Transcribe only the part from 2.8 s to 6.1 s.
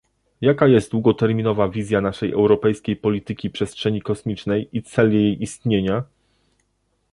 polityki przestrzeni kosmicznej i cel jej istnienia?